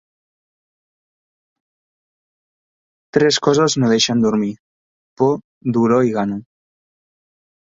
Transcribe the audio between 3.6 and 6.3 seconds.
no deixen dormir: por, dolor i